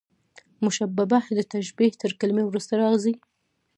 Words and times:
مشبه 0.63 1.03
به، 1.11 1.19
د 1.37 1.39
تشبېه 1.53 1.93
تر 2.01 2.11
کلمې 2.19 2.43
وروسته 2.45 2.73
راځي. 2.83 3.13